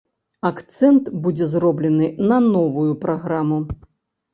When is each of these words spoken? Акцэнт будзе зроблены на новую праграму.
Акцэнт 0.49 1.11
будзе 1.27 1.49
зроблены 1.53 2.13
на 2.35 2.43
новую 2.51 2.93
праграму. 3.07 3.67